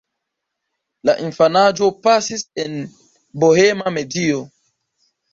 La 1.09 1.13
infanaĝo 1.25 1.89
pasis 2.07 2.43
en 2.63 2.79
bohema 3.43 3.93
medio. 3.99 4.41